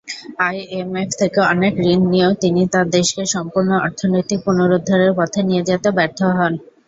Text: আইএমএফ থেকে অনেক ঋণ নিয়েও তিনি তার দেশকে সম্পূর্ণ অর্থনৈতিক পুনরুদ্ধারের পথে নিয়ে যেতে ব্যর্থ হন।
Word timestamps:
আইএমএফ 0.45 1.09
থেকে 1.19 1.39
অনেক 1.51 1.73
ঋণ 1.85 2.01
নিয়েও 2.11 2.31
তিনি 2.41 2.61
তার 2.73 2.87
দেশকে 2.95 3.23
সম্পূর্ণ 3.33 3.71
অর্থনৈতিক 3.79 4.39
পুনরুদ্ধারের 4.45 5.11
পথে 5.17 5.39
নিয়ে 5.47 5.67
যেতে 5.69 5.89
ব্যর্থ 5.97 6.19
হন। 6.31 6.53